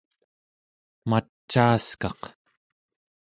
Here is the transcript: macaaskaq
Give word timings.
macaaskaq 1.09 2.21